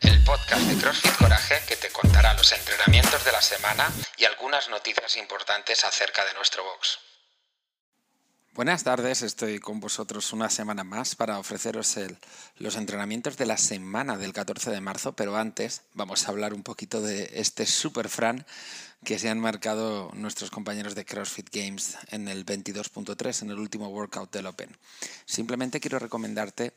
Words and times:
El 0.00 0.24
podcast 0.24 0.62
de 0.62 0.80
CrossFit 0.80 1.16
Coraje 1.18 1.56
que 1.68 1.76
te 1.76 1.90
contará 1.90 2.32
los 2.32 2.50
entrenamientos 2.52 3.22
de 3.22 3.30
la 3.30 3.42
semana 3.42 3.92
y 4.16 4.24
algunas 4.24 4.70
noticias 4.70 5.18
importantes 5.18 5.84
acerca 5.84 6.24
de 6.24 6.32
nuestro 6.32 6.64
box. 6.64 6.98
Buenas 8.54 8.84
tardes, 8.84 9.20
estoy 9.20 9.58
con 9.58 9.80
vosotros 9.80 10.32
una 10.32 10.48
semana 10.48 10.82
más 10.82 11.14
para 11.14 11.38
ofreceros 11.38 11.94
los 12.56 12.76
entrenamientos 12.76 13.36
de 13.36 13.44
la 13.44 13.58
semana 13.58 14.16
del 14.16 14.32
14 14.32 14.70
de 14.70 14.80
marzo, 14.80 15.12
pero 15.12 15.36
antes 15.36 15.82
vamos 15.92 16.26
a 16.26 16.30
hablar 16.30 16.54
un 16.54 16.62
poquito 16.62 17.02
de 17.02 17.30
este 17.34 17.66
super 17.66 18.08
Fran 18.08 18.46
que 19.04 19.18
se 19.18 19.28
han 19.28 19.38
marcado 19.38 20.10
nuestros 20.14 20.50
compañeros 20.50 20.94
de 20.94 21.04
CrossFit 21.04 21.50
Games 21.52 21.98
en 22.10 22.28
el 22.28 22.46
22.3, 22.46 23.42
en 23.42 23.50
el 23.50 23.58
último 23.58 23.88
workout 23.88 24.32
del 24.32 24.46
Open. 24.46 24.76
Simplemente 25.26 25.80
quiero 25.80 25.98
recomendarte 25.98 26.72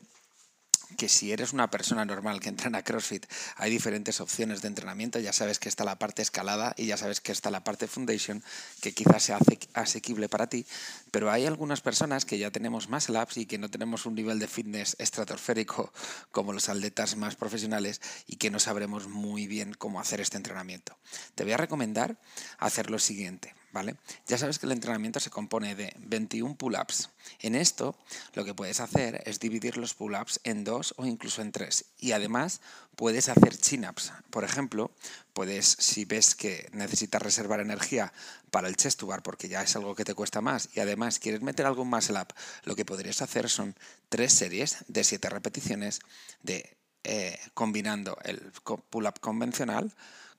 que 1.02 1.08
si 1.08 1.32
eres 1.32 1.52
una 1.52 1.68
persona 1.68 2.04
normal 2.04 2.38
que 2.38 2.48
entrena 2.48 2.84
CrossFit, 2.84 3.26
hay 3.56 3.72
diferentes 3.72 4.20
opciones 4.20 4.62
de 4.62 4.68
entrenamiento. 4.68 5.18
Ya 5.18 5.32
sabes 5.32 5.58
que 5.58 5.68
está 5.68 5.82
la 5.82 5.98
parte 5.98 6.22
escalada 6.22 6.74
y 6.76 6.86
ya 6.86 6.96
sabes 6.96 7.20
que 7.20 7.32
está 7.32 7.50
la 7.50 7.64
parte 7.64 7.88
foundation, 7.88 8.40
que 8.80 8.94
quizás 8.94 9.24
sea 9.24 9.40
asequible 9.74 10.28
para 10.28 10.46
ti. 10.46 10.64
Pero 11.10 11.32
hay 11.32 11.44
algunas 11.44 11.80
personas 11.80 12.24
que 12.24 12.38
ya 12.38 12.52
tenemos 12.52 12.88
más 12.88 13.08
labs 13.08 13.36
y 13.36 13.46
que 13.46 13.58
no 13.58 13.68
tenemos 13.68 14.06
un 14.06 14.14
nivel 14.14 14.38
de 14.38 14.46
fitness 14.46 14.94
estratosférico 15.00 15.92
como 16.30 16.52
los 16.52 16.68
atletas 16.68 17.16
más 17.16 17.34
profesionales 17.34 18.00
y 18.28 18.36
que 18.36 18.52
no 18.52 18.60
sabremos 18.60 19.08
muy 19.08 19.48
bien 19.48 19.74
cómo 19.74 19.98
hacer 19.98 20.20
este 20.20 20.36
entrenamiento. 20.36 20.96
Te 21.34 21.42
voy 21.42 21.54
a 21.54 21.56
recomendar 21.56 22.20
hacer 22.60 22.92
lo 22.92 23.00
siguiente. 23.00 23.56
¿Vale? 23.72 23.96
Ya 24.26 24.38
sabes 24.38 24.58
que 24.58 24.66
el 24.66 24.72
entrenamiento 24.72 25.20
se 25.20 25.30
compone 25.30 25.74
de 25.74 25.94
21 25.98 26.56
pull-ups. 26.56 27.10
En 27.40 27.54
esto, 27.54 27.96
lo 28.34 28.44
que 28.44 28.54
puedes 28.54 28.80
hacer 28.80 29.22
es 29.26 29.40
dividir 29.40 29.76
los 29.76 29.94
pull-ups 29.94 30.40
en 30.44 30.64
dos 30.64 30.94
o 30.96 31.06
incluso 31.06 31.42
en 31.42 31.52
tres. 31.52 31.86
Y 31.98 32.12
además, 32.12 32.60
puedes 32.96 33.28
hacer 33.28 33.56
chin-ups. 33.56 34.12
Por 34.30 34.44
ejemplo, 34.44 34.90
puedes, 35.32 35.66
si 35.66 36.04
ves 36.04 36.34
que 36.34 36.68
necesitas 36.72 37.22
reservar 37.22 37.60
energía 37.60 38.12
para 38.50 38.68
el 38.68 38.76
chest 38.76 39.02
bar 39.02 39.22
porque 39.22 39.48
ya 39.48 39.62
es 39.62 39.74
algo 39.76 39.94
que 39.94 40.04
te 40.04 40.14
cuesta 40.14 40.40
más 40.40 40.68
y 40.74 40.80
además 40.80 41.18
quieres 41.18 41.40
meter 41.40 41.66
algún 41.66 41.88
muscle 41.88 42.20
up, 42.20 42.34
lo 42.64 42.76
que 42.76 42.84
podrías 42.84 43.22
hacer 43.22 43.48
son 43.48 43.74
tres 44.08 44.32
series 44.32 44.84
de 44.88 45.04
siete 45.04 45.30
repeticiones 45.30 46.00
de 46.42 46.76
eh, 47.04 47.38
combinando 47.54 48.16
el 48.22 48.52
pull-up 48.90 49.18
convencional 49.20 49.92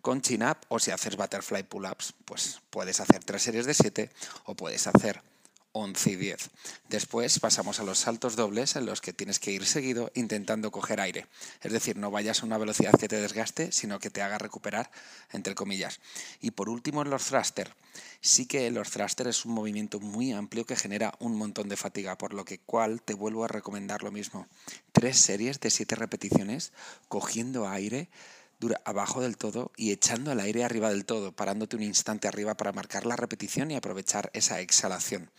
con 0.04 0.22
chin-up 0.22 0.58
o 0.68 0.80
si 0.80 0.92
haces 0.92 1.16
butterfly 1.16 1.64
pull-ups, 1.64 2.14
pues 2.26 2.59
puedes 2.70 3.00
hacer 3.00 3.23
tres 3.23 3.42
series 3.42 3.66
de 3.66 3.73
7 3.73 4.12
o 4.44 4.54
puedes 4.54 4.86
hacer 4.86 5.23
11 5.72 6.12
y 6.12 6.16
10. 6.18 6.50
Después 6.90 7.40
pasamos 7.40 7.80
a 7.80 7.84
los 7.84 8.00
saltos 8.00 8.36
dobles 8.36 8.76
en 8.76 8.86
los 8.86 9.00
que 9.00 9.14
tienes 9.14 9.40
que 9.40 9.52
ir 9.52 9.66
seguido 9.66 10.12
intentando 10.14 10.72
coger 10.72 11.00
aire. 11.00 11.26
Es 11.62 11.72
decir, 11.72 11.95
no 11.95 12.12
vayas 12.12 12.44
a 12.44 12.45
una 12.45 12.58
velocidad 12.58 13.00
que 13.00 13.08
te 13.08 13.16
desgaste, 13.16 13.72
sino 13.72 13.98
que 14.00 14.10
te 14.10 14.22
haga 14.22 14.38
recuperar, 14.38 14.92
entre 15.32 15.56
comillas. 15.56 16.02
Y 16.42 16.52
por 16.52 16.67
último, 16.67 17.02
en 17.02 17.10
los 17.10 17.23
thruster. 17.23 17.73
Sí 18.20 18.45
que 18.45 18.70
los 18.72 18.92
thruster 18.92 19.28
es 19.30 19.45
un 19.45 19.54
movimiento 19.54 20.02
muy 20.02 20.34
amplio 20.34 20.66
que 20.66 20.76
genera 20.76 21.16
un 21.20 21.38
montón 21.38 21.70
de 21.70 21.78
fatiga, 21.78 22.17
por 22.17 22.34
lo 22.34 22.44
que 22.44 22.60
cual 22.60 23.02
te 23.02 23.14
vuelvo 23.14 23.45
a 23.45 23.48
recomendar 23.48 24.04
lo 24.04 24.12
mismo. 24.12 24.48
Tres 24.92 25.17
series 25.17 25.62
de 25.62 25.70
7 25.70 25.95
repeticiones 25.95 26.73
cogiendo 27.08 27.70
aire 27.70 28.10
abajo 28.86 29.22
del 29.22 29.38
todo 29.38 29.72
y 29.75 29.92
echando 29.92 30.31
el 30.31 30.39
aire 30.39 30.64
arriba 30.64 30.89
del 30.89 31.06
todo, 31.06 31.31
parándote 31.31 31.75
un 31.75 31.83
instante 31.83 32.28
arriba 32.28 32.56
para 32.56 32.72
marcar 32.72 33.05
la 33.05 33.16
repetición 33.16 33.72
y 33.72 33.75
aprovechar 33.75 34.30
esa 34.33 34.59
exhalación. 34.61 35.30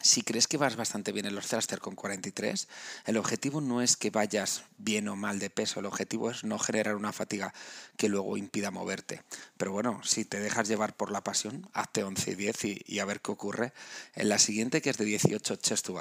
Si 0.00 0.22
crees 0.22 0.46
que 0.46 0.58
vas 0.58 0.76
bastante 0.76 1.10
bien 1.10 1.26
en 1.26 1.34
los 1.34 1.48
thruster 1.48 1.80
con 1.80 1.94
43, 1.94 2.68
el 3.06 3.16
objetivo 3.16 3.60
no 3.60 3.82
es 3.82 3.96
que 3.96 4.10
vayas 4.10 4.62
bien 4.78 5.08
o 5.08 5.16
mal 5.16 5.38
de 5.38 5.50
peso, 5.50 5.80
el 5.80 5.86
objetivo 5.86 6.30
es 6.30 6.44
no 6.44 6.58
generar 6.58 6.96
una 6.96 7.12
fatiga 7.12 7.54
que 7.96 8.08
luego 8.08 8.36
impida 8.36 8.70
moverte. 8.70 9.22
Pero 9.56 9.72
bueno, 9.72 10.00
si 10.04 10.24
te 10.24 10.38
dejas 10.38 10.68
llevar 10.68 10.94
por 10.94 11.10
la 11.10 11.24
pasión, 11.24 11.68
hazte 11.72 12.04
11 12.04 12.30
y 12.30 12.34
10 12.34 12.64
y, 12.86 12.98
a 13.00 13.04
ver 13.04 13.20
qué 13.20 13.32
ocurre. 13.32 13.72
En 14.14 14.28
la 14.28 14.38
siguiente, 14.38 14.82
que 14.82 14.90
es 14.90 14.98
de 14.98 15.06
18 15.06 15.56
chest 15.56 15.86
to. 15.86 16.00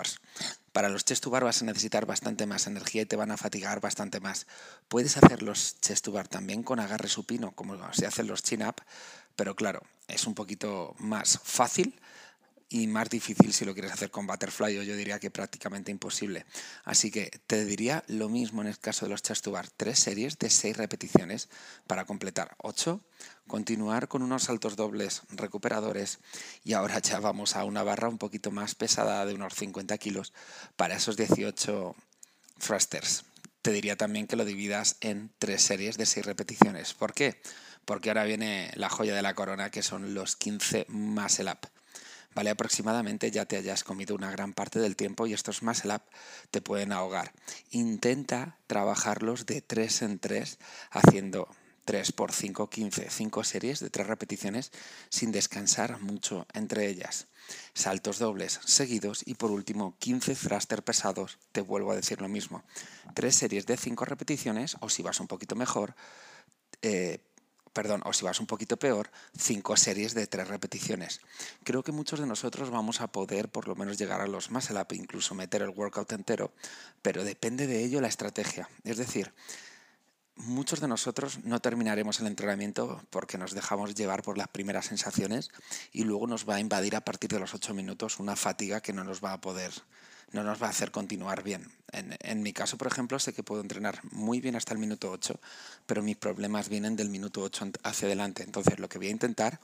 Para 0.73 0.89
los 0.89 1.05
chest 1.05 1.23
to 1.23 1.29
bar 1.29 1.45
vas 1.45 1.61
a 1.61 1.65
necesitar 1.65 2.05
bastante 2.05 2.45
más 2.45 2.67
energía 2.67 3.03
y 3.03 3.05
te 3.05 3.15
van 3.15 3.31
a 3.31 3.37
fatigar 3.37 3.79
bastante 3.79 4.19
más. 4.19 4.45
Puedes 4.89 5.15
hacer 5.17 5.41
los 5.41 5.79
chest 5.79 6.03
to 6.03 6.11
también 6.25 6.63
con 6.63 6.79
agarre 6.79 7.07
supino, 7.07 7.53
como 7.53 7.75
se 7.93 8.05
hacen 8.05 8.27
los 8.27 8.43
chin 8.43 8.63
up, 8.63 8.75
pero 9.35 9.55
claro, 9.55 9.81
es 10.07 10.27
un 10.27 10.35
poquito 10.35 10.95
más 10.99 11.39
fácil 11.43 11.99
y 12.69 12.87
más 12.87 13.09
difícil 13.09 13.53
si 13.53 13.63
lo 13.65 13.73
quieres 13.73 13.91
hacer 13.91 14.09
con 14.09 14.25
Butterfly 14.25 14.77
o 14.77 14.83
yo 14.83 14.95
diría 14.95 15.19
que 15.19 15.29
prácticamente 15.29 15.91
imposible. 15.91 16.45
Así 16.83 17.11
que 17.11 17.31
te 17.47 17.65
diría 17.65 18.03
lo 18.07 18.29
mismo 18.29 18.61
en 18.61 18.67
el 18.67 18.79
caso 18.79 19.05
de 19.05 19.11
los 19.11 19.21
chest 19.21 19.47
bar, 19.47 19.69
tres 19.69 19.99
series 19.99 20.39
de 20.39 20.49
seis 20.49 20.75
repeticiones 20.75 21.49
para 21.87 22.05
completar 22.05 22.55
ocho, 22.57 23.01
continuar 23.47 24.07
con 24.07 24.23
unos 24.23 24.43
saltos 24.43 24.75
dobles 24.75 25.21
recuperadores 25.29 26.19
y 26.63 26.73
ahora 26.73 26.99
ya 26.99 27.19
vamos 27.19 27.55
a 27.55 27.65
una 27.65 27.83
barra 27.83 28.09
un 28.09 28.17
poquito 28.17 28.51
más 28.51 28.73
pesada 28.75 29.25
de 29.25 29.35
unos 29.35 29.53
50 29.53 29.97
kilos 29.97 30.33
para 30.75 30.95
esos 30.95 31.17
18 31.17 31.95
thrusters. 32.59 33.25
Te 33.61 33.71
diría 33.71 33.95
también 33.95 34.27
que 34.27 34.35
lo 34.35 34.45
dividas 34.45 34.97
en 35.01 35.31
tres 35.39 35.61
series 35.63 35.97
de 35.97 36.05
seis 36.05 36.25
repeticiones. 36.25 36.93
¿Por 36.93 37.13
qué? 37.13 37.41
Porque 37.83 38.09
ahora 38.09 38.23
viene 38.23 38.71
la 38.75 38.89
joya 38.89 39.15
de 39.15 39.21
la 39.21 39.35
corona 39.35 39.69
que 39.69 39.83
son 39.83 40.13
los 40.13 40.35
15 40.35 40.85
muscle 40.89 41.51
up 41.51 41.74
¿vale? 42.35 42.51
Aproximadamente 42.51 43.31
ya 43.31 43.45
te 43.45 43.57
hayas 43.57 43.83
comido 43.83 44.13
una 44.13 44.29
gran 44.29 44.53
parte 44.53 44.79
del 44.79 44.95
tiempo 44.95 45.25
y 45.25 45.33
estos 45.33 45.63
muscle 45.63 45.95
up 45.95 46.01
te 46.51 46.61
pueden 46.61 46.91
ahogar. 46.91 47.31
Intenta 47.71 48.59
trabajarlos 48.67 49.45
de 49.45 49.61
3 49.61 50.01
en 50.03 50.19
3 50.19 50.59
haciendo 50.91 51.47
3 51.85 52.11
por 52.11 52.31
5, 52.31 52.69
15, 52.69 53.09
5 53.09 53.43
series 53.43 53.79
de 53.79 53.89
3 53.89 54.07
repeticiones 54.07 54.71
sin 55.09 55.31
descansar 55.31 55.99
mucho 56.01 56.45
entre 56.53 56.89
ellas. 56.89 57.27
Saltos 57.73 58.19
dobles 58.19 58.59
seguidos 58.65 59.21
y 59.25 59.35
por 59.35 59.51
último 59.51 59.95
15 59.99 60.35
thruster 60.35 60.83
pesados, 60.83 61.37
te 61.51 61.61
vuelvo 61.61 61.91
a 61.91 61.95
decir 61.95 62.21
lo 62.21 62.27
mismo. 62.27 62.63
3 63.13 63.33
series 63.33 63.65
de 63.65 63.77
5 63.77 64.03
repeticiones 64.03 64.77
o 64.81 64.89
si 64.89 65.03
vas 65.03 65.19
un 65.19 65.27
poquito 65.27 65.55
mejor, 65.55 65.95
eh, 66.81 67.19
perdón, 67.75 68.01
o 68.05 68.13
si 68.13 68.23
vas 68.23 68.39
un 68.39 68.47
poquito 68.47 68.79
peor, 68.79 69.11
cinco 69.37 69.75
series 69.75 70.15
de 70.15 70.27
tres 70.27 70.47
repeticiones. 70.47 71.19
Creo 71.65 71.83
que 71.83 71.91
muchos 71.91 72.21
de 72.21 72.25
nosotros 72.25 72.69
vamos 72.69 73.01
a 73.01 73.11
poder 73.11 73.49
por 73.49 73.67
lo 73.67 73.75
menos 73.75 73.97
llegar 73.97 74.21
a 74.21 74.27
los 74.27 74.49
muscle 74.49 74.79
up, 74.79 74.93
incluso 74.93 75.35
meter 75.35 75.61
el 75.61 75.75
workout 75.75 76.13
entero, 76.13 76.53
pero 77.01 77.25
depende 77.25 77.67
de 77.67 77.83
ello 77.83 77.99
la 77.99 78.07
estrategia. 78.07 78.69
Es 78.85 78.95
decir, 78.95 79.33
muchos 80.37 80.79
de 80.79 80.87
nosotros 80.87 81.43
no 81.43 81.59
terminaremos 81.59 82.21
el 82.21 82.27
entrenamiento 82.27 83.03
porque 83.09 83.37
nos 83.37 83.51
dejamos 83.51 83.93
llevar 83.93 84.23
por 84.23 84.37
las 84.37 84.47
primeras 84.47 84.85
sensaciones 84.85 85.51
y 85.91 86.05
luego 86.05 86.27
nos 86.27 86.47
va 86.47 86.55
a 86.55 86.61
invadir 86.61 86.95
a 86.95 87.01
partir 87.01 87.29
de 87.29 87.39
los 87.39 87.53
ocho 87.53 87.73
minutos 87.73 88.19
una 88.19 88.37
fatiga 88.37 88.79
que 88.79 88.93
no 88.93 89.03
nos 89.03 89.21
va 89.21 89.33
a 89.33 89.41
poder 89.41 89.73
no 90.31 90.43
nos 90.43 90.61
va 90.61 90.67
a 90.67 90.69
hacer 90.71 90.91
continuar 90.91 91.43
bien. 91.43 91.71
En, 91.91 92.43
mi 92.43 92.51
caso, 92.51 92.77
por 92.77 92.87
ejemplo, 92.87 93.19
sé 93.19 93.33
que 93.33 93.43
puedo 93.43 93.61
entrenar 93.61 93.99
muy 94.11 94.41
bien 94.41 94.55
hasta 94.55 94.73
el 94.73 94.79
minuto 94.79 95.11
8, 95.11 95.39
pero 95.85 96.03
mis 96.03 96.17
problemas 96.17 96.67
vienen 96.67 96.95
del 96.95 97.09
minuto 97.09 97.41
8 97.41 97.71
hacia 97.83 98.07
adelante. 98.07 98.43
Entonces, 98.43 98.79
lo 98.79 98.89
que 98.89 98.97
voy 98.97 99.07
a 99.07 99.11
intentar 99.11 99.61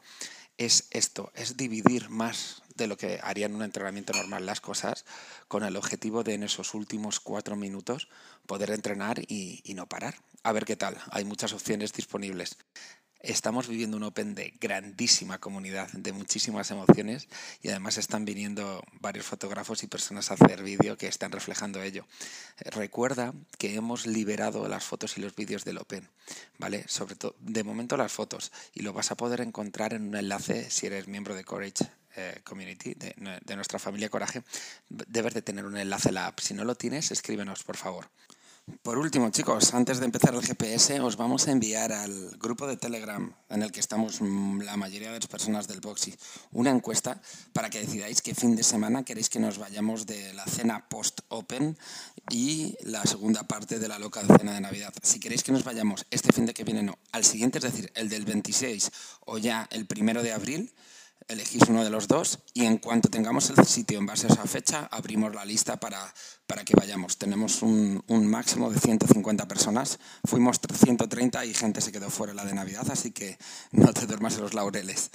es 0.57 0.87
esto, 0.91 1.31
es 1.35 1.57
dividir 1.57 2.09
más 2.09 2.61
de 2.75 2.87
lo 2.87 2.95
que 2.95 3.19
haría 3.21 3.47
en 3.47 3.55
un 3.55 3.63
entrenamiento 3.63 4.13
normal 4.13 4.45
las 4.45 4.61
cosas, 4.61 5.05
con 5.47 5.63
el 5.63 5.75
objetivo 5.75 6.23
de 6.23 6.35
en 6.35 6.43
esos 6.43 6.73
últimos 6.73 7.19
cuatro 7.19 7.55
minutos 7.55 8.07
poder 8.45 8.71
entrenar 8.71 9.21
y 9.27 9.73
no 9.75 9.87
parar. 9.87 10.15
A 10.43 10.53
ver 10.53 10.65
qué 10.65 10.75
tal, 10.75 10.97
hay 11.11 11.25
muchas 11.25 11.53
opciones 11.53 11.93
disponibles. 11.93 12.57
Estamos 13.23 13.67
viviendo 13.67 13.97
un 13.97 14.03
Open 14.03 14.33
de 14.33 14.51
grandísima 14.59 15.37
comunidad, 15.37 15.91
de 15.91 16.11
muchísimas 16.11 16.71
emociones 16.71 17.27
y 17.61 17.69
además 17.69 17.99
están 17.99 18.25
viniendo 18.25 18.83
varios 18.99 19.27
fotógrafos 19.27 19.83
y 19.83 19.87
personas 19.87 20.31
a 20.31 20.33
hacer 20.33 20.63
vídeo 20.63 20.97
que 20.97 21.05
están 21.05 21.31
reflejando 21.31 21.83
ello. 21.83 22.07
Recuerda 22.57 23.35
que 23.59 23.75
hemos 23.75 24.07
liberado 24.07 24.67
las 24.67 24.85
fotos 24.85 25.19
y 25.19 25.21
los 25.21 25.35
vídeos 25.35 25.65
del 25.65 25.77
Open, 25.77 26.09
¿vale? 26.57 26.83
Sobre 26.87 27.13
todo, 27.13 27.35
de 27.39 27.63
momento 27.63 27.95
las 27.95 28.11
fotos 28.11 28.51
y 28.73 28.81
lo 28.81 28.91
vas 28.91 29.11
a 29.11 29.17
poder 29.17 29.41
encontrar 29.41 29.93
en 29.93 30.07
un 30.07 30.15
enlace 30.15 30.71
si 30.71 30.87
eres 30.87 31.07
miembro 31.07 31.35
de 31.35 31.43
Courage 31.43 31.85
eh, 32.15 32.41
Community, 32.43 32.95
de, 32.95 33.13
de, 33.45 33.55
nuestra 33.55 33.77
familia 33.77 34.09
Coraje, 34.09 34.41
debes 34.89 35.35
de 35.35 35.43
tener 35.43 35.65
un 35.65 35.77
enlace 35.77 36.09
a 36.09 36.11
la 36.11 36.25
app. 36.25 36.39
Si 36.39 36.55
no 36.55 36.65
lo 36.65 36.73
tienes, 36.73 37.11
escríbenos, 37.11 37.63
por 37.63 37.77
favor. 37.77 38.09
Por 38.83 38.97
último, 38.97 39.29
chicos, 39.31 39.73
antes 39.73 39.99
de 39.99 40.05
empezar 40.05 40.33
el 40.33 40.41
GPS, 40.41 40.99
os 41.01 41.17
vamos 41.17 41.47
a 41.47 41.51
enviar 41.51 41.91
al 41.91 42.31
grupo 42.37 42.67
de 42.67 42.77
Telegram 42.77 43.33
en 43.49 43.63
el 43.63 43.71
que 43.71 43.79
estamos 43.79 44.21
mm, 44.21 44.61
la 44.61 44.77
mayoría 44.77 45.11
de 45.11 45.19
las 45.19 45.27
personas 45.27 45.67
del 45.67 45.81
Boxy 45.81 46.15
una 46.51 46.69
encuesta 46.69 47.21
para 47.53 47.69
que 47.69 47.79
decidáis 47.79 48.21
qué 48.21 48.33
fin 48.33 48.55
de 48.55 48.63
semana 48.63 49.03
queréis 49.03 49.29
que 49.29 49.39
nos 49.39 49.57
vayamos 49.57 50.05
de 50.05 50.33
la 50.33 50.45
cena 50.45 50.87
post-open 50.89 51.77
y 52.29 52.75
la 52.81 53.03
segunda 53.03 53.43
parte 53.43 53.77
de 53.77 53.87
la 53.87 53.99
loca 53.99 54.21
cena 54.37 54.53
de 54.53 54.61
Navidad. 54.61 54.93
Si 55.01 55.19
queréis 55.19 55.43
que 55.43 55.51
nos 55.51 55.63
vayamos 55.63 56.05
este 56.09 56.31
fin 56.31 56.45
de 56.45 56.53
que 56.53 56.63
viene, 56.63 56.83
no, 56.83 56.97
al 57.11 57.23
siguiente, 57.23 57.57
es 57.57 57.63
decir, 57.63 57.91
el 57.95 58.09
del 58.09 58.25
26 58.25 58.91
o 59.21 59.37
ya 59.37 59.67
el 59.71 59.85
primero 59.85 60.23
de 60.23 60.33
abril, 60.33 60.71
elegís 61.31 61.63
uno 61.69 61.83
de 61.83 61.89
los 61.89 62.07
dos 62.07 62.39
y 62.53 62.65
en 62.65 62.77
cuanto 62.77 63.09
tengamos 63.09 63.49
el 63.49 63.65
sitio 63.65 63.97
en 63.97 64.05
base 64.05 64.27
a 64.27 64.33
esa 64.33 64.45
fecha, 64.45 64.87
abrimos 64.91 65.33
la 65.33 65.45
lista 65.45 65.79
para, 65.79 66.13
para 66.47 66.63
que 66.63 66.73
vayamos. 66.75 67.17
Tenemos 67.17 67.61
un, 67.61 68.03
un, 68.07 68.27
máximo 68.27 68.69
de 68.69 68.79
150 68.79 69.47
personas. 69.47 69.99
Fuimos 70.25 70.59
130 70.59 71.45
y 71.45 71.53
gente 71.53 71.81
se 71.81 71.91
quedó 71.91 72.09
fuera 72.09 72.33
la 72.33 72.45
de 72.45 72.53
Navidad, 72.53 72.87
así 72.91 73.11
que 73.11 73.37
no 73.71 73.93
te 73.93 74.05
duermas 74.05 74.35
en 74.35 74.41
los 74.41 74.53
laureles. 74.53 75.11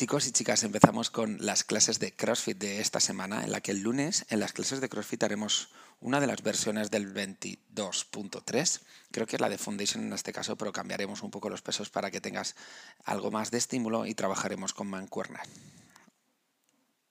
Chicos 0.00 0.26
y 0.26 0.32
chicas, 0.32 0.62
empezamos 0.62 1.10
con 1.10 1.36
las 1.44 1.62
clases 1.62 1.98
de 1.98 2.10
CrossFit 2.10 2.56
de 2.56 2.80
esta 2.80 3.00
semana, 3.00 3.44
en 3.44 3.52
la 3.52 3.60
que 3.60 3.72
el 3.72 3.82
lunes 3.82 4.24
en 4.30 4.40
las 4.40 4.54
clases 4.54 4.80
de 4.80 4.88
CrossFit 4.88 5.22
haremos 5.24 5.68
una 6.00 6.20
de 6.20 6.26
las 6.26 6.42
versiones 6.42 6.90
del 6.90 7.12
22.3, 7.12 8.80
creo 9.10 9.26
que 9.26 9.36
es 9.36 9.40
la 9.42 9.50
de 9.50 9.58
Foundation 9.58 10.02
en 10.02 10.14
este 10.14 10.32
caso, 10.32 10.56
pero 10.56 10.72
cambiaremos 10.72 11.22
un 11.22 11.30
poco 11.30 11.50
los 11.50 11.60
pesos 11.60 11.90
para 11.90 12.10
que 12.10 12.22
tengas 12.22 12.56
algo 13.04 13.30
más 13.30 13.50
de 13.50 13.58
estímulo 13.58 14.06
y 14.06 14.14
trabajaremos 14.14 14.72
con 14.72 14.88
mancuernas. 14.88 15.46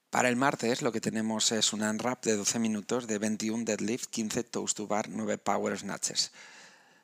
Para 0.10 0.30
el 0.30 0.36
martes 0.36 0.82
lo 0.82 0.92
que 0.92 1.00
tenemos 1.00 1.52
es 1.52 1.74
un 1.74 1.84
unwrap 1.84 2.26
de 2.26 2.38
12 2.38 2.58
minutos 2.58 3.06
de 3.06 3.20
21 3.20 3.66
deadlift, 3.66 4.10
15 4.10 4.46
toast 4.46 4.76
to 4.76 4.88
bar, 4.88 5.10
9 5.10 5.38
power 5.38 5.78
snatches. 5.78 6.32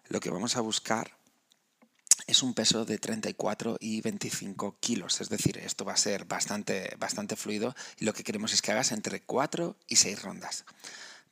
Lo 0.07 0.19
que 0.19 0.31
vamos 0.31 0.57
a 0.57 0.61
buscar 0.61 1.14
es 2.27 2.43
un 2.43 2.53
peso 2.53 2.85
de 2.85 2.97
34 2.97 3.77
y 3.79 4.01
25 4.01 4.77
kilos, 4.79 5.21
es 5.21 5.29
decir, 5.29 5.57
esto 5.57 5.85
va 5.85 5.93
a 5.93 5.97
ser 5.97 6.25
bastante, 6.25 6.95
bastante 6.97 7.35
fluido 7.35 7.75
y 7.99 8.05
lo 8.05 8.13
que 8.13 8.23
queremos 8.23 8.53
es 8.53 8.61
que 8.61 8.71
hagas 8.71 8.91
entre 8.91 9.21
4 9.21 9.75
y 9.87 9.97
6 9.97 10.21
rondas. 10.23 10.65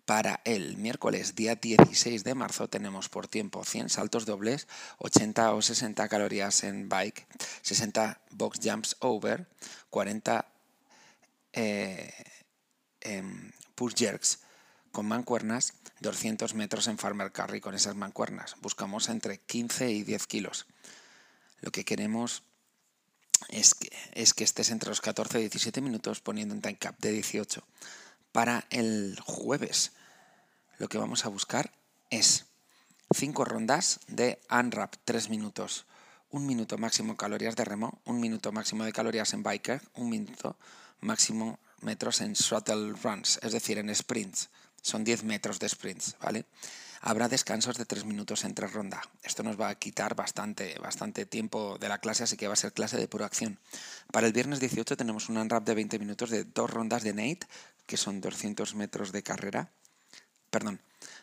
Para 0.06 0.42
el 0.44 0.76
miércoles 0.78 1.34
día 1.34 1.56
16 1.56 2.26
de 2.26 2.36
marzo 2.36 2.68
tenemos 2.68 3.08
por 3.08 3.30
tiempo 3.30 3.64
100 3.64 3.90
saltos 3.90 4.26
dobles, 4.26 4.68
80 4.98 5.54
o 5.54 5.62
60 5.62 6.10
calorías 6.10 6.64
en 6.66 6.90
bike, 6.90 7.26
60 7.62 8.20
box 8.32 8.60
jumps 8.62 8.98
over, 9.00 9.48
40 9.90 10.46
eh, 11.54 12.14
em, 13.00 13.52
push 13.76 13.94
jerks 13.96 14.40
con 14.92 15.08
mancuernas, 15.08 15.74
200 16.02 16.54
metros 16.54 16.88
en 16.88 16.98
farmer 16.98 17.32
carry 17.32 17.62
con 17.62 17.74
esas 17.74 17.96
mancuernas. 17.96 18.56
Buscamos 18.62 19.08
entre 19.08 19.38
15 19.38 19.90
y 19.90 20.04
10 20.04 20.28
kilos. 20.28 20.68
Lo 21.64 21.72
que 21.72 21.86
queremos 21.86 22.44
es 23.48 23.74
que, 23.74 23.90
es 24.12 24.34
que 24.34 24.44
estés 24.44 24.70
entre 24.70 24.90
los 24.90 25.00
14 25.00 25.40
y 25.40 25.44
17 25.44 25.80
minutos 25.80 26.20
poniendo 26.20 26.54
un 26.54 26.62
time 26.62 26.78
cap 26.78 27.00
de 27.00 27.14
18. 27.14 27.64
Para 28.34 28.66
el 28.70 29.18
jueves, 29.24 29.94
lo 30.78 30.90
que 30.90 30.98
vamos 30.98 31.24
a 31.24 31.30
buscar 31.30 31.72
es 32.10 32.48
5 33.16 33.46
rondas 33.46 34.02
de 34.08 34.42
unwrap 34.52 34.96
3 35.06 35.30
minutos. 35.30 35.86
Un 36.32 36.46
minuto 36.46 36.78
máximo 36.78 37.16
calorías 37.16 37.56
de 37.56 37.64
remo, 37.64 38.02
un 38.04 38.20
minuto 38.20 38.52
máximo 38.52 38.84
de 38.84 38.92
calorías 38.92 39.34
en 39.34 39.44
biker, 39.44 39.82
un 39.94 40.10
minuto 40.10 40.58
máximo 41.00 41.60
metros 41.80 42.20
en 42.20 42.34
shuttle 42.34 42.92
runs, 43.02 43.40
es 43.42 43.54
decir, 43.54 43.78
en 43.78 43.96
sprints. 43.96 44.50
Son 44.82 45.06
10 45.06 45.24
metros 45.24 45.60
de 45.60 45.70
sprints, 45.70 46.18
¿vale? 46.20 46.46
Habrá 47.06 47.28
descansos 47.28 47.76
de 47.78 47.84
3 47.84 48.06
minutos 48.06 48.46
entre 48.46 48.66
ronda. 48.66 49.02
Esto 49.24 49.44
nos 49.44 49.60
va 49.60 49.68
a 49.68 49.76
quitar 49.76 50.16
bastante, 50.16 50.80
bastante 50.80 51.26
tiempo 51.26 51.78
de 51.78 51.90
la 51.90 51.98
clase, 51.98 52.24
así 52.24 52.38
que 52.38 52.48
va 52.48 52.54
a 52.54 52.56
ser 52.56 52.72
clase 52.72 52.96
de 52.96 53.10
pura 53.10 53.26
acción. 53.26 53.60
Para 54.14 54.26
el 54.26 54.32
viernes 54.32 54.62
18 54.62 54.96
tenemos 54.96 55.28
un 55.28 55.36
unwrap 55.36 55.66
de 55.66 55.76
20 55.76 56.00
minutos 56.00 56.30
de 56.30 56.46
dos 56.46 56.70
rondas 56.70 57.04
de 57.04 57.14
Nate, 57.14 57.46
que 57.88 57.98
son 57.98 58.22
200 58.22 58.76
metros 58.76 59.12
de 59.12 59.22
carrera. 59.22 59.70
Perdón, 60.50 60.80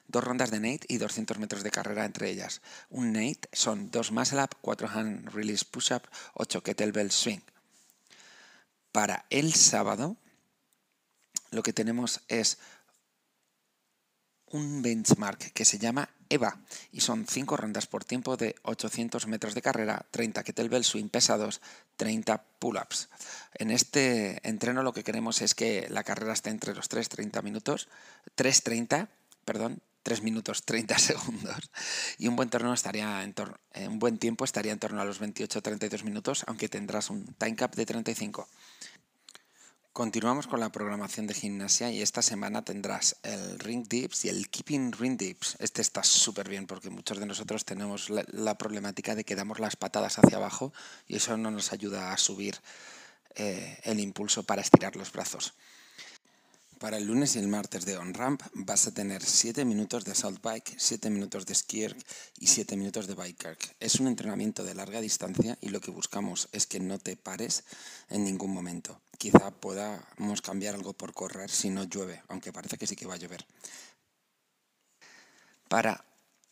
dos 0.06 0.23
rondas 0.23 0.50
de 0.50 0.61
Nate 0.61 0.85
y 0.87 0.99
200 0.99 1.38
metros 1.38 1.62
de 1.62 1.71
carrera 1.71 2.05
entre 2.05 2.29
ellas. 2.29 2.61
Un 2.91 3.15
Nate 3.15 3.49
son 3.50 3.91
dos 3.91 4.12
muscle 4.12 4.43
up, 4.43 4.50
4 4.61 4.87
hand 4.87 5.32
release 5.32 5.65
push 5.65 5.93
up, 5.93 6.03
8 6.35 6.62
kettlebell 6.62 7.11
swing. 7.11 7.41
Para 8.93 9.25
el 9.31 9.55
sábado 9.55 10.19
lo 11.50 11.62
que 11.62 11.73
tenemos 11.73 12.21
es 12.29 12.59
un 14.50 14.82
benchmark 14.82 15.52
que 15.52 15.64
se 15.64 15.79
llama 15.79 16.08
EVA 16.29 16.58
y 16.93 17.00
son 17.00 17.26
5 17.26 17.56
rondas 17.56 17.87
por 17.87 18.05
tiempo 18.05 18.37
de 18.37 18.55
800 18.62 19.26
metros 19.26 19.55
de 19.55 19.62
carrera, 19.62 20.06
30 20.11 20.43
kettlebell 20.43 20.85
swing 20.85 21.08
pesados, 21.08 21.61
30 21.97 22.43
pull-ups. 22.58 23.08
En 23.55 23.70
este 23.70 24.47
entreno 24.49 24.82
lo 24.82 24.93
que 24.93 25.05
queremos 25.05 25.43
es 25.43 25.55
que 25.55 25.87
la 25.91 26.05
carrera 26.05 26.32
esté 26.32 26.50
entre 26.50 26.75
los 26.75 26.88
3.30 26.88 27.43
minutos, 27.43 27.88
3.30, 28.37 29.08
perdón, 29.44 29.82
3 30.02 30.23
minutos 30.23 30.64
30 30.64 30.99
segundos 30.99 31.70
y 32.19 32.29
un 32.29 32.37
buen 32.37 32.49
torneo 32.49 32.73
estaría 32.73 33.23
en 33.23 33.35
eh, 33.75 33.88
un 33.88 33.99
buen 33.99 34.19
tiempo 34.19 34.44
estaría 34.44 34.73
en 34.73 34.79
torno 34.79 35.00
a 35.00 35.05
los 35.05 35.20
28-32 35.20 36.05
minutos, 36.05 36.44
aunque 36.46 36.69
tendrás 36.69 37.11
un 37.11 37.26
time 37.35 37.56
cap 37.56 37.75
de 37.75 37.87
35. 37.87 38.49
Continuamos 39.93 40.47
con 40.47 40.61
la 40.61 40.71
programación 40.71 41.27
de 41.27 41.35
gimnasia 41.35 41.91
y 41.91 42.01
esta 42.01 42.23
semana 42.23 42.65
tendrás 42.65 43.17
el 43.25 43.59
ring 43.59 43.89
dips 43.89 44.25
y 44.25 44.29
el 44.29 44.49
keeping 44.49 44.93
ring 44.93 45.19
dips. 45.19 45.57
Este 45.59 45.83
está 45.83 46.05
súper 46.05 46.49
bien 46.49 46.69
porque 46.69 46.91
muchos 46.91 47.19
de 47.19 47.27
nosotros 47.27 47.65
tenemos 47.65 48.09
la, 48.09 48.57
problemática 48.57 49.17
de 49.17 49.25
que 49.25 49.35
damos 49.35 49.59
las 49.59 49.75
patadas 49.75 50.17
hacia 50.21 50.37
abajo 50.37 50.73
y 51.09 51.17
eso 51.17 51.37
no 51.37 51.51
nos 51.51 51.73
ayuda 51.73 52.13
a 52.13 52.19
subir 52.19 52.55
eh, 53.35 53.81
el 53.83 53.99
impulso 53.99 54.45
para 54.45 54.63
estirar 54.63 54.95
los 54.95 55.11
brazos. 55.11 55.55
Para 56.79 56.97
el 56.97 57.07
lunes 57.07 57.35
y 57.35 57.41
el 57.41 57.49
martes 57.49 57.85
de 57.85 57.97
on-ramp 57.97 58.43
vas 58.55 58.87
a 58.87 58.95
tener 58.95 59.25
7 59.25 59.65
minutos 59.65 60.05
de 60.05 60.13
assault 60.13 60.41
bike, 60.41 60.73
7 60.79 61.11
minutos 61.11 61.47
de 61.47 61.57
ski 61.57 61.89
y 62.39 62.47
7 62.47 62.77
minutos 62.77 63.09
de 63.09 63.15
bike 63.15 63.75
Es 63.81 63.97
un 63.97 64.07
entrenamiento 64.07 64.63
de 64.63 64.75
larga 64.75 65.01
distancia 65.01 65.59
y 65.61 65.71
lo 65.71 65.81
que 65.81 65.91
buscamos 65.91 66.49
es 66.53 66.67
que 66.67 66.79
no 66.79 67.01
te 67.01 67.17
pares 67.17 67.65
en 68.09 68.23
ningún 68.23 68.55
momento. 68.55 69.01
Quizá 69.20 69.50
podamos 69.50 70.40
cambiar 70.40 70.75
algo 70.75 70.94
por 70.94 71.12
correr 71.12 71.50
si 71.50 71.69
no 71.69 71.84
llueve, 71.84 72.22
aunque 72.28 72.55
parece 72.56 72.78
que 72.78 72.87
sí 72.87 72.96
que 72.96 73.06
va 73.06 73.14
a 73.14 73.19
llover. 73.19 73.44
Para 75.69 76.05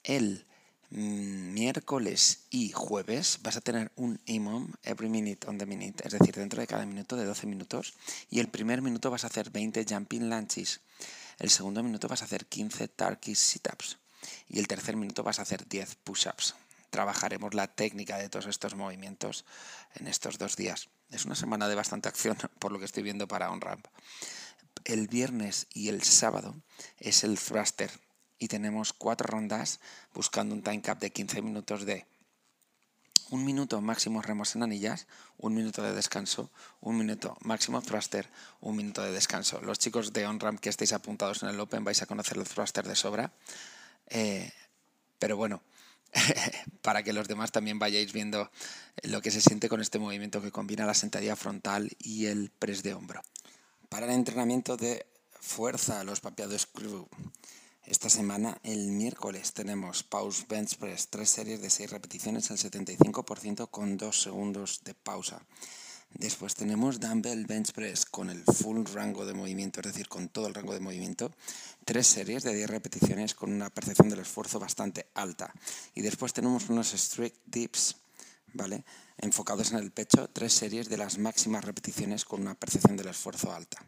el 0.05 0.45
Mm, 0.91 1.53
miércoles 1.53 2.47
y 2.49 2.71
jueves 2.71 3.41
vas 3.43 3.59
a 3.59 3.61
tener 3.61 3.93
un 3.97 4.19
EMOM 4.25 4.73
every 4.85 5.11
minute 5.11 5.47
on 5.47 5.59
the 5.59 5.67
minute, 5.67 6.03
es 6.07 6.13
decir, 6.13 6.35
dentro 6.35 6.63
de 6.63 6.67
cada 6.67 6.87
minuto 6.87 7.15
de 7.17 7.27
12 7.27 7.47
minutos. 7.47 7.93
Y 8.31 8.41
el 8.41 8.49
primer 8.49 8.81
minuto 8.81 9.11
vas 9.11 9.25
a 9.25 9.27
hacer 9.27 9.51
20 9.51 9.85
jumping 9.87 10.31
lunges. 10.31 10.81
El 11.39 11.51
segundo 11.51 11.83
minuto 11.83 12.09
vas 12.09 12.23
a 12.23 12.25
hacer 12.25 12.47
15 12.47 12.89
turkish 12.89 13.37
sit-ups. 13.37 13.99
Y 14.49 14.59
el 14.61 14.67
tercer 14.67 14.97
minuto 14.97 15.23
vas 15.23 15.39
a 15.39 15.43
hacer 15.43 15.69
10 15.69 15.95
push-ups. 15.97 16.55
Trabajaremos 16.91 17.55
la 17.55 17.69
técnica 17.69 18.17
de 18.19 18.29
todos 18.29 18.47
estos 18.47 18.75
movimientos 18.75 19.45
en 19.95 20.07
estos 20.07 20.39
dos 20.39 20.57
días. 20.57 20.89
Es 21.11 21.25
una 21.25 21.35
semana 21.35 21.69
de 21.69 21.75
bastante 21.75 22.09
acción, 22.09 22.37
por 22.59 22.73
lo 22.73 22.79
que 22.79 22.85
estoy 22.85 23.03
viendo 23.03 23.29
para 23.29 23.51
OnRamp. 23.51 23.87
El 24.85 25.09
viernes 25.09 25.67
y 25.73 25.89
el 25.89 26.03
sábado 26.03 26.55
es 26.99 27.25
el 27.25 27.39
thruster 27.39 27.91
y 28.39 28.49
tenemos 28.49 28.93
cuatro 28.93 29.27
rondas 29.27 29.81
buscando 30.15 30.55
un 30.55 30.63
time 30.63 30.83
cap 30.83 30.99
de 30.99 31.11
15 31.11 31.43
minutos 31.43 31.85
de 31.85 32.07
un 33.31 33.45
minuto 33.45 33.81
máximo 33.81 34.23
remos 34.23 34.57
en 34.57 34.63
anillas, 34.63 35.07
un 35.37 35.55
minuto 35.55 35.83
de 35.83 35.93
descanso, 35.93 36.51
un 36.81 36.97
minuto 36.97 37.37
máximo 37.43 37.83
thruster, 37.83 38.31
un 38.61 38.77
minuto 38.77 39.03
de 39.03 39.13
descanso. 39.13 39.61
Los 39.61 39.79
chicos 39.79 40.13
de 40.13 40.27
OnRamp 40.27 40.61
que 40.61 40.71
estéis 40.71 40.93
apuntados 40.93 41.43
en 41.43 41.51
el 41.51 41.61
Open 41.61 41.85
vais 41.85 42.01
a 42.01 42.07
conocer 42.07 42.39
el 42.39 42.45
thruster 42.45 42.89
de 42.89 42.97
sobra, 42.97 43.33
eh, 44.07 44.51
pero 45.19 45.37
bueno, 45.37 45.63
para 46.83 47.03
que 47.03 47.13
los 47.13 47.29
demás 47.29 47.53
también 47.53 47.79
vayáis 47.79 48.13
viendo 48.13 48.51
lo 49.03 49.21
que 49.21 49.31
se 49.31 49.41
siente 49.41 49.69
con 49.69 49.81
este 49.81 49.99
movimiento 49.99 50.43
que 50.43 50.53
combina 50.53 50.87
la 50.87 50.95
sentadilla 50.95 51.37
frontal 51.37 51.91
y 51.99 52.27
el 52.27 52.51
press 52.51 52.83
de 52.83 52.95
hombro. 52.95 53.23
Para 53.89 54.07
el 54.07 54.13
entrenamiento 54.13 54.77
de 54.77 55.07
fuerza, 55.41 56.05
los 56.05 56.21
papeados 56.21 56.67
crew, 56.67 57.09
esta 57.89 58.11
semana, 58.11 58.59
el 58.65 58.89
miércoles, 58.89 59.55
tenemos 59.55 60.03
Pause 60.03 60.47
Bench 60.47 60.77
Press, 60.77 61.09
tres 61.09 61.31
series 61.31 61.63
de 61.63 61.71
seis 61.71 61.91
repeticiones 61.91 62.51
al 62.51 62.59
75% 62.59 63.71
con 63.71 63.97
dos 63.97 64.21
segundos 64.21 64.83
de 64.85 64.93
pausa. 64.93 65.41
Después 66.15 66.55
tenemos 66.55 66.99
Dumbbell 66.99 67.47
Bench 67.47 67.73
Press 67.73 68.05
con 68.05 68.31
el 68.31 68.43
full 68.43 68.85
rango 68.93 69.25
de 69.25 69.35
movimiento, 69.35 69.81
es 69.81 69.87
decir, 69.87 70.09
con 70.09 70.29
todo 70.29 70.47
el 70.47 70.55
rango 70.55 70.75
de 70.75 70.81
movimiento. 70.81 71.31
Tres 71.85 72.07
series 72.07 72.43
de 72.43 72.55
10 72.55 72.71
repeticiones 72.71 73.35
con 73.35 73.53
una 73.53 73.71
percepción 73.71 74.09
del 74.09 74.21
esfuerzo 74.21 74.59
bastante 74.59 75.07
alta. 75.15 75.53
Y 75.95 76.03
después 76.03 76.33
tenemos 76.33 76.69
unos 76.71 76.93
Strict 76.93 77.37
Dips, 77.47 77.97
¿vale? 78.55 78.85
Enfocados 79.19 79.73
en 79.73 79.79
el 79.79 79.93
pecho, 79.93 80.29
tres 80.33 80.53
series 80.53 80.89
de 80.89 80.97
las 80.97 81.19
máximas 81.19 81.65
repeticiones 81.65 82.25
con 82.25 82.41
una 82.41 82.55
percepción 82.55 82.97
del 82.97 83.09
esfuerzo 83.09 83.53
alta. 83.53 83.79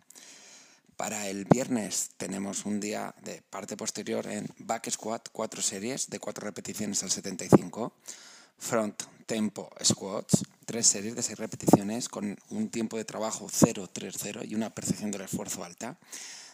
Para 0.97 1.29
el 1.29 1.47
viernes 1.47 2.11
tenemos 2.19 2.67
un 2.67 2.79
día 2.79 3.15
de 3.23 3.41
parte 3.41 3.77
posterior 3.77 4.27
en 4.27 4.47
back 4.59 4.91
squat, 4.91 5.31
cuatro 5.33 5.63
series 5.63 6.11
de 6.11 6.21
cuatro 6.21 6.45
repeticiones 6.45 7.03
al 7.03 7.11
75. 7.11 7.95
Front 8.59 9.03
tempo 9.25 9.71
squats, 9.83 10.43
tres 10.71 10.87
series 10.87 11.17
de 11.17 11.23
seis 11.25 11.37
repeticiones 11.37 12.09
con 12.09 12.39
un 12.49 12.71
tiempo 12.71 12.97
de 12.97 13.05
trabajo 13.05 13.49
0-3-0 13.49 14.49
y 14.49 14.55
una 14.55 14.71
percepción 14.71 15.11
del 15.11 15.23
esfuerzo 15.23 15.65
alta. 15.65 15.99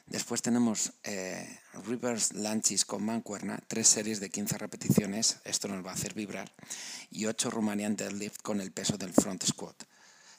Después 0.06 0.40
tenemos 0.40 0.94
eh, 1.04 1.60
reverse 1.84 2.32
lunges 2.32 2.86
con 2.86 3.04
mancuerna, 3.04 3.60
tres 3.68 3.88
series 3.88 4.18
de 4.18 4.30
15 4.30 4.56
repeticiones, 4.56 5.36
esto 5.44 5.68
nos 5.68 5.84
va 5.84 5.90
a 5.90 5.92
hacer 5.92 6.14
vibrar, 6.14 6.50
y 7.10 7.26
ocho 7.26 7.50
Romanian 7.50 7.94
deadlift 7.94 8.40
con 8.40 8.62
el 8.62 8.72
peso 8.72 8.96
del 8.96 9.12
front 9.12 9.44
squat. 9.44 9.76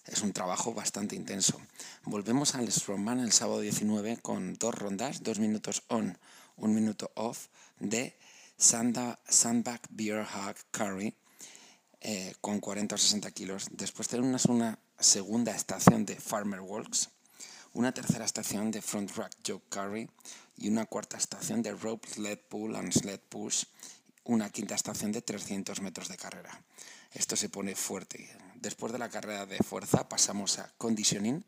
es 0.08 0.24
un 0.24 0.34
trabajo 0.34 0.74
bastante 0.74 1.16
intenso. 1.16 1.62
Volvemos 2.04 2.56
al 2.56 2.72
Strongman 2.72 3.20
el 3.20 3.32
sábado 3.32 3.60
19 3.60 4.18
con 4.24 4.56
dos 4.56 4.74
rondas, 4.74 5.22
dos 5.22 5.38
minutos 5.38 5.84
on, 5.90 6.18
un 6.56 6.74
minuto 6.74 7.12
off 7.14 7.46
de 7.80 8.18
Sandbag 8.58 9.82
Beer 9.92 10.22
Hug 10.26 10.56
Curry 10.72 11.14
eh, 12.02 12.36
con 12.42 12.60
40 12.60 12.96
o 12.96 12.98
60 12.98 13.32
kilos. 13.32 13.68
Después 13.72 14.08
tenemos 14.08 14.46
una 14.46 14.80
segunda 15.00 15.56
estación 15.56 16.06
de 16.06 16.16
Farmer 16.16 16.62
Walks, 16.62 17.10
una 17.74 17.94
tercera 17.94 18.26
estación 18.26 18.72
de 18.72 18.82
Front 18.82 19.16
Rack 19.16 19.36
Joke 19.46 19.66
Curry 19.70 20.10
y 20.58 20.70
una 20.70 20.86
cuarta 20.86 21.18
estación 21.18 21.62
de 21.62 21.74
Rope 21.74 22.08
Sled 22.08 22.40
Pull 22.50 22.76
and 22.76 22.92
Sled 22.92 23.20
Push, 23.30 23.66
una 24.24 24.50
quinta 24.50 24.76
estación 24.76 25.12
de 25.12 25.22
300 25.22 25.82
metros 25.82 26.08
de 26.08 26.18
carrera. 26.18 26.62
Esto 27.14 27.36
se 27.36 27.50
pone 27.50 27.76
fuerte. 27.76 28.30
Después 28.56 28.92
de 28.92 29.00
la 29.00 29.10
carrera 29.10 29.46
de 29.46 29.58
fuerza 29.60 30.10
pasamos 30.10 30.60
a 30.60 30.72
conditioning, 30.78 31.44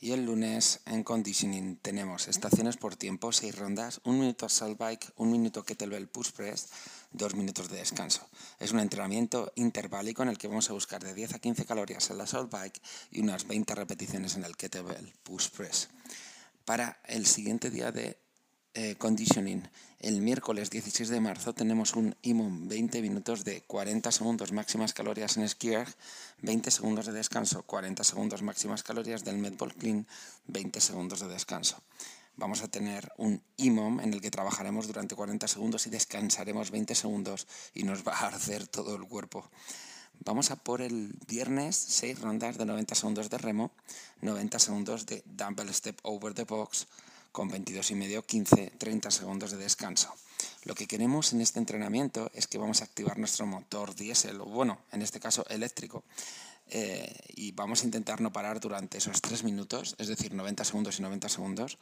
y 0.00 0.12
el 0.12 0.26
lunes 0.26 0.80
en 0.84 1.02
conditioning 1.02 1.76
tenemos 1.76 2.28
estaciones 2.28 2.76
por 2.76 2.94
tiempo, 2.94 3.32
seis 3.32 3.56
rondas, 3.56 4.02
un 4.04 4.18
minuto 4.18 4.44
assault 4.44 4.78
bike, 4.78 5.12
un 5.16 5.30
minuto 5.32 5.64
kettlebell 5.64 6.08
push 6.08 6.30
press, 6.32 6.68
dos 7.14 7.34
minutos 7.34 7.70
de 7.70 7.78
descanso. 7.78 8.28
Es 8.58 8.72
un 8.72 8.80
entrenamiento 8.80 9.52
interválico 9.54 10.22
en 10.22 10.28
el 10.28 10.36
que 10.36 10.48
vamos 10.48 10.68
a 10.68 10.74
buscar 10.74 11.02
de 11.02 11.14
10 11.14 11.34
a 11.34 11.38
15 11.38 11.64
calorías 11.64 12.10
en 12.10 12.18
la 12.18 12.24
assault 12.24 12.50
bike 12.50 12.82
y 13.10 13.20
unas 13.20 13.46
20 13.46 13.74
repeticiones 13.74 14.36
en 14.36 14.44
el 14.44 14.56
kettlebell 14.56 15.14
push 15.22 15.48
press. 15.48 15.88
Para 16.64 17.00
el 17.06 17.24
siguiente 17.26 17.70
día 17.70 17.92
de 17.92 18.18
eh, 18.76 18.96
conditioning. 18.96 19.62
El 20.00 20.20
miércoles 20.20 20.68
16 20.68 21.08
de 21.08 21.20
marzo 21.20 21.54
tenemos 21.54 21.94
un 21.94 22.16
IMUM 22.22 22.66
20 22.66 23.02
minutos 23.02 23.44
de 23.44 23.62
40 23.62 24.10
segundos 24.10 24.50
máximas 24.50 24.92
calorías 24.92 25.36
en 25.36 25.48
skier, 25.48 25.86
20 26.42 26.72
segundos 26.72 27.06
de 27.06 27.12
descanso, 27.12 27.62
40 27.62 28.02
segundos 28.02 28.42
máximas 28.42 28.82
calorías 28.82 29.22
del 29.22 29.38
Medball 29.38 29.74
Clean, 29.74 30.08
20 30.48 30.80
segundos 30.80 31.20
de 31.20 31.28
descanso. 31.28 31.76
Vamos 32.36 32.62
a 32.62 32.68
tener 32.68 33.12
un 33.16 33.40
IMOM 33.56 34.00
en 34.00 34.12
el 34.12 34.20
que 34.20 34.30
trabajaremos 34.30 34.88
durante 34.88 35.14
40 35.14 35.46
segundos 35.46 35.86
y 35.86 35.90
descansaremos 35.90 36.72
20 36.72 36.94
segundos 36.96 37.46
y 37.74 37.84
nos 37.84 38.06
va 38.06 38.12
a 38.12 38.26
arder 38.26 38.66
todo 38.66 38.96
el 38.96 39.06
cuerpo. 39.06 39.48
Vamos 40.24 40.50
a 40.50 40.56
por 40.56 40.82
el 40.82 41.14
viernes 41.28 41.76
6 41.76 42.20
rondas 42.20 42.58
de 42.58 42.64
90 42.64 42.94
segundos 42.96 43.30
de 43.30 43.38
remo, 43.38 43.70
90 44.22 44.58
segundos 44.58 45.06
de 45.06 45.22
dumbbell 45.26 45.72
step 45.72 45.98
over 46.02 46.34
the 46.34 46.44
box, 46.44 46.88
con 47.30 47.48
22 47.48 47.92
y 47.92 47.94
medio, 47.94 48.24
15, 48.24 48.72
30 48.78 49.10
segundos 49.12 49.52
de 49.52 49.58
descanso. 49.58 50.12
Lo 50.64 50.74
que 50.74 50.86
queremos 50.86 51.32
en 51.32 51.40
este 51.40 51.58
entrenamiento 51.58 52.30
es 52.34 52.46
que 52.46 52.58
vamos 52.58 52.80
a 52.80 52.84
activar 52.84 53.18
nuestro 53.18 53.46
motor 53.46 53.94
diésel, 53.94 54.40
o 54.40 54.46
bueno, 54.46 54.78
en 54.92 55.02
este 55.02 55.20
caso 55.20 55.46
eléctrico, 55.48 56.02
eh, 56.66 57.14
y 57.28 57.52
vamos 57.52 57.82
a 57.82 57.84
intentar 57.84 58.20
no 58.20 58.32
parar 58.32 58.60
durante 58.60 58.98
esos 58.98 59.20
3 59.20 59.44
minutos, 59.44 59.94
es 59.98 60.08
decir, 60.08 60.34
90 60.34 60.64
segundos 60.64 60.98
y 60.98 61.02
90 61.02 61.28
segundos, 61.28 61.78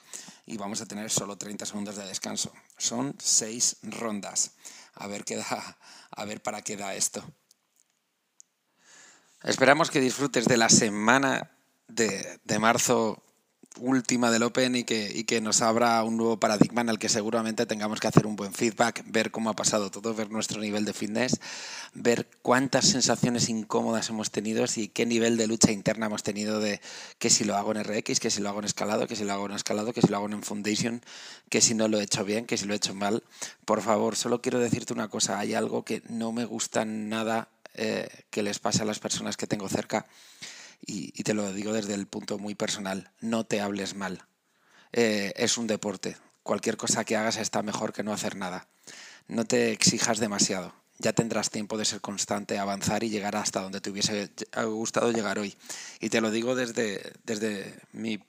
y 0.46 0.56
vamos 0.56 0.80
a 0.80 0.86
tener 0.86 1.10
solo 1.10 1.36
30 1.36 1.66
segundos 1.66 1.96
de 1.96 2.06
descanso. 2.06 2.52
Son 2.76 3.14
6 3.18 3.78
rondas. 3.82 4.52
A 4.94 5.06
ver, 5.06 5.24
qué 5.24 5.36
da, 5.36 5.78
a 6.10 6.24
ver 6.24 6.42
para 6.42 6.62
qué 6.62 6.76
da 6.76 6.94
esto. 6.94 7.24
Esperamos 9.42 9.90
que 9.90 10.00
disfrutes 10.00 10.46
de 10.46 10.56
la 10.56 10.68
semana 10.68 11.50
de, 11.88 12.40
de 12.44 12.58
marzo 12.58 13.22
última 13.80 14.30
del 14.30 14.42
Open 14.42 14.76
y 14.76 14.84
que, 14.84 15.10
y 15.14 15.24
que 15.24 15.40
nos 15.40 15.62
abra 15.62 16.02
un 16.04 16.16
nuevo 16.16 16.38
paradigma 16.38 16.82
en 16.82 16.88
el 16.88 16.98
que 16.98 17.08
seguramente 17.08 17.66
tengamos 17.66 18.00
que 18.00 18.06
hacer 18.06 18.26
un 18.26 18.36
buen 18.36 18.52
feedback, 18.52 19.02
ver 19.06 19.30
cómo 19.30 19.50
ha 19.50 19.56
pasado 19.56 19.90
todo, 19.90 20.14
ver 20.14 20.30
nuestro 20.30 20.60
nivel 20.60 20.84
de 20.84 20.92
fitness, 20.92 21.40
ver 21.94 22.28
cuántas 22.42 22.86
sensaciones 22.86 23.48
incómodas 23.48 24.08
hemos 24.10 24.30
tenido 24.30 24.64
y 24.76 24.88
qué 24.88 25.06
nivel 25.06 25.36
de 25.36 25.46
lucha 25.46 25.72
interna 25.72 26.06
hemos 26.06 26.22
tenido 26.22 26.60
de 26.60 26.80
que 27.18 27.30
si 27.30 27.44
lo 27.44 27.56
hago 27.56 27.72
en 27.72 27.82
RX, 27.82 28.20
que 28.20 28.30
si 28.30 28.40
lo 28.40 28.48
hago 28.48 28.60
en 28.60 28.66
escalado, 28.66 29.06
que 29.06 29.16
si 29.16 29.24
lo 29.24 29.32
hago 29.32 29.46
en 29.46 29.52
escalado, 29.52 29.92
que 29.92 30.02
si 30.02 30.08
lo 30.08 30.16
hago 30.16 30.28
en 30.28 30.42
foundation, 30.42 31.02
que 31.48 31.60
si 31.60 31.74
no 31.74 31.88
lo 31.88 31.98
he 31.98 32.04
hecho 32.04 32.24
bien, 32.24 32.46
que 32.46 32.58
si 32.58 32.66
lo 32.66 32.74
he 32.74 32.76
hecho 32.76 32.94
mal. 32.94 33.22
Por 33.64 33.82
favor, 33.82 34.16
solo 34.16 34.42
quiero 34.42 34.58
decirte 34.58 34.92
una 34.92 35.08
cosa, 35.08 35.38
hay 35.38 35.54
algo 35.54 35.84
que 35.84 36.02
no 36.08 36.32
me 36.32 36.44
gusta 36.44 36.84
nada 36.84 37.48
eh, 37.74 38.08
que 38.30 38.42
les 38.42 38.58
pase 38.58 38.82
a 38.82 38.84
las 38.84 38.98
personas 38.98 39.36
que 39.36 39.46
tengo 39.46 39.68
cerca 39.68 40.04
y, 40.84 41.10
te 41.22 41.34
lo 41.34 41.52
digo 41.52 41.72
desde 41.72 41.94
el 41.94 42.06
punto 42.06 42.38
muy 42.38 42.54
personal, 42.54 43.10
no 43.20 43.44
te 43.44 43.60
hables 43.60 43.94
mal. 43.94 44.26
Eh, 44.92 45.32
es 45.36 45.56
un 45.56 45.66
deporte. 45.66 46.16
Cualquier 46.42 46.76
cosa 46.76 47.04
que 47.04 47.16
hagas 47.16 47.36
está 47.36 47.62
mejor 47.62 47.92
que 47.92 48.02
no 48.02 48.12
hacer 48.12 48.36
nada. 48.36 48.68
No 49.28 49.44
te 49.44 49.72
exijas 49.72 50.18
demasiado. 50.18 50.74
Ya 50.98 51.12
tendrás 51.12 51.50
tiempo 51.50 51.78
de 51.78 51.84
ser 51.84 52.00
constante, 52.00 52.58
avanzar 52.58 53.04
y 53.04 53.10
llegar 53.10 53.36
hasta 53.36 53.60
donde 53.60 53.80
te 53.80 53.90
hubiese 53.90 54.30
gustado 54.66 55.12
llegar 55.12 55.38
hoy. 55.38 55.56
Y 56.00 56.10
te 56.10 56.20
lo 56.20 56.30
digo 56.30 56.54
desde, 56.54 57.12
desde 57.24 57.80
mi 57.92 58.20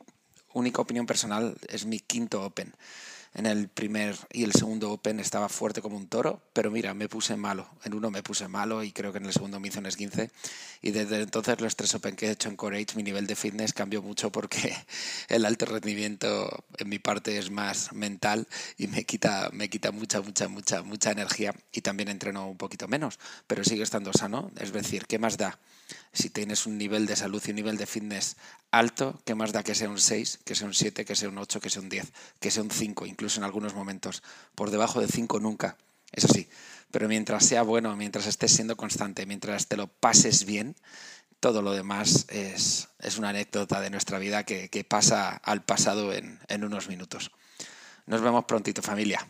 única 0.54 0.82
opinión 0.82 1.06
personal, 1.06 1.58
es 1.68 1.86
mi 1.86 2.00
quinto 2.00 2.44
Open 2.44 2.74
en 3.34 3.46
el 3.46 3.68
primer 3.68 4.16
y 4.32 4.44
el 4.44 4.54
segundo 4.54 4.92
Open 4.92 5.20
estaba 5.20 5.50
fuerte 5.50 5.82
como 5.82 5.98
un 5.98 6.08
toro, 6.08 6.42
pero 6.54 6.70
mira, 6.70 6.94
me 6.94 7.10
puse 7.10 7.36
malo. 7.36 7.68
En 7.84 7.94
uno 7.94 8.12
me 8.12 8.22
puse 8.22 8.48
malo 8.48 8.84
y 8.84 8.92
creo 8.92 9.12
que 9.12 9.18
en 9.18 9.26
el 9.26 9.34
segundo 9.34 9.60
me 9.60 9.70
hizo 9.70 9.80
un 9.80 9.86
15. 9.86 10.30
Y 10.82 10.92
desde 10.92 11.22
entonces 11.22 11.60
los 11.60 11.76
tres 11.76 11.96
Open 11.96 12.16
que 12.16 12.28
he 12.28 12.32
hecho 12.32 12.50
en 12.50 12.56
Courage, 12.56 12.96
mi 12.96 13.04
nivel 13.04 13.26
de 13.26 13.36
fitness 13.36 13.74
cambió 13.74 14.02
mucho 14.02 14.32
porque 14.32 14.76
el 15.30 15.46
alto 15.46 15.66
rendimiento 15.66 16.64
en 16.78 16.90
mi 16.90 17.00
parte 17.00 17.38
es 17.38 17.50
más 17.50 17.92
mental 17.94 18.48
y 18.78 18.88
me 18.88 19.04
quita, 19.06 19.50
me 19.52 19.70
quita 19.70 19.92
mucha, 19.92 20.22
mucha, 20.22 20.48
mucha, 20.48 20.84
mucha 20.84 21.12
energía 21.12 21.56
y 21.72 21.82
también 21.82 22.10
entreno 22.10 22.48
un 22.48 22.58
poquito 22.58 22.88
menos, 22.88 23.20
pero 23.48 23.64
sigue 23.64 23.84
estando 23.84 24.14
sano. 24.14 24.52
Es 24.60 24.72
decir, 24.72 25.06
¿qué 25.08 25.18
más 25.18 25.38
da? 25.38 25.58
Si 26.12 26.30
tienes 26.30 26.66
un 26.66 26.78
nivel 26.78 27.08
de 27.08 27.16
salud 27.16 27.42
y 27.46 27.50
un 27.50 27.56
nivel 27.56 27.78
de 27.78 27.88
fitness 27.88 28.38
alto, 28.74 29.22
¿qué 29.24 29.36
más 29.36 29.54
da 29.54 29.62
que 29.62 29.76
sea 29.76 29.88
un 29.88 30.00
6, 30.00 30.40
que 30.44 30.56
sea 30.56 30.66
un 30.66 30.74
7, 30.74 31.06
que 31.06 31.16
sea 31.16 31.30
un 31.30 31.38
8, 31.38 31.62
que 31.62 31.70
sea 31.70 31.82
un 31.82 31.90
10, 31.90 32.12
que 32.40 32.50
sea 32.50 32.64
un 32.64 32.72
5, 32.72 33.06
incluso 33.06 33.40
en 33.40 33.44
algunos 33.44 33.76
momentos? 33.76 34.24
Por 34.56 34.72
debajo 34.72 35.00
de 35.00 35.08
5 35.08 35.40
nunca, 35.40 35.78
eso 36.12 36.28
sí. 36.28 36.50
Pero 36.90 37.08
mientras 37.08 37.46
sea 37.46 37.62
bueno, 37.62 37.96
mientras 37.96 38.26
estés 38.26 38.52
siendo 38.52 38.76
constante, 38.76 39.28
mientras 39.28 39.68
te 39.68 39.78
lo 39.78 39.88
pases 39.88 40.46
bien, 40.46 40.76
todo 41.40 41.62
lo 41.62 41.74
demás 41.74 42.26
es, 42.30 42.88
una 43.18 43.30
anécdota 43.30 43.80
de 43.80 43.92
nuestra 43.92 44.18
vida 44.18 44.44
que, 44.44 44.86
pasa 44.90 45.36
al 45.36 45.64
pasado 45.64 46.12
en, 46.12 46.40
en 46.48 46.64
unos 46.64 46.88
minutos. 46.90 47.32
Nos 48.08 48.22
vemos 48.22 48.46
prontito, 48.46 48.82
familia. 48.82 49.28